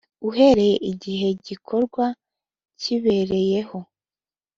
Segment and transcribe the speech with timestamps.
[0.29, 2.05] uhereye igihe igikorwa
[2.79, 3.79] kibereyeho